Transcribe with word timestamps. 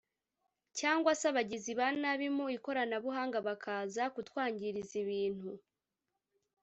cyangwa 0.79 1.11
se 1.19 1.25
abagizi 1.31 1.71
ba 1.79 1.87
nabi 2.01 2.27
mu 2.37 2.45
ikoranabuhanga 2.57 3.37
bakaza 3.47 4.03
kutwangiriza 4.13 4.95
ibintu 5.03 5.51